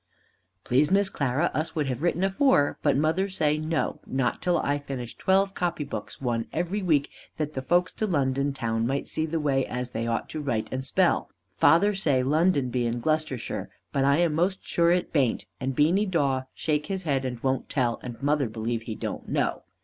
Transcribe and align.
Please 0.63 0.89
Miss 0.89 1.11
Clara, 1.11 1.51
us 1.53 1.75
would 1.75 1.85
have 1.85 2.01
written 2.01 2.23
afore, 2.23 2.79
but 2.81 2.97
mother 2.97 3.29
say 3.29 3.59
no, 3.59 3.99
not 4.07 4.41
till 4.41 4.57
I 4.57 4.79
finish 4.79 5.15
twelve 5.15 5.53
copybooks 5.53 6.19
one 6.19 6.47
every 6.51 6.81
week, 6.81 7.11
that 7.37 7.53
the 7.53 7.61
folks 7.61 7.91
to 7.91 8.07
London 8.07 8.51
town 8.51 8.87
might 8.87 9.07
see 9.07 9.27
the 9.27 9.39
way 9.39 9.63
as 9.63 9.91
they 9.91 10.07
ought 10.07 10.27
to 10.29 10.41
write 10.41 10.69
and 10.71 10.83
spell. 10.83 11.29
Father 11.59 11.93
say 11.93 12.23
London 12.23 12.71
be 12.71 12.87
in 12.87 12.99
Gloucestershire, 12.99 13.69
but 13.93 14.03
I 14.03 14.17
am 14.17 14.33
most 14.33 14.65
sure 14.65 14.89
it 14.89 15.13
baint, 15.13 15.45
and 15.59 15.75
Beany 15.75 16.07
Dawe 16.07 16.45
shake 16.55 16.87
his 16.87 17.03
head 17.03 17.23
and 17.23 17.39
won't 17.43 17.69
tell, 17.69 17.99
and 18.01 18.19
mother 18.23 18.49
believe 18.49 18.81
he 18.81 18.95
don't 18.95 19.29
know. 19.29 19.61